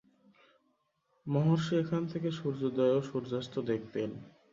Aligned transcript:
মহর্ষি 1.25 1.73
এখান 1.77 2.01
থেকে 2.11 2.29
সূর্যোদয় 2.31 2.93
ও 2.97 3.01
সূর্যাস্ত 3.01 3.55
দেখতেন। 3.71 4.09